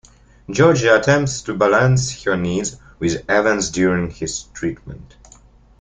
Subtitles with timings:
[0.49, 5.15] Georgie attempts to balance her needs with Evan's during his treatment.